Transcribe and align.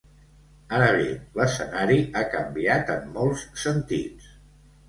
Ara 0.77 0.87
bé, 0.95 1.03
l’escenari 1.41 1.99
ha 2.21 2.25
canviat 2.33 2.93
en 2.97 3.07
molts 3.19 3.45
sentits. 3.67 4.33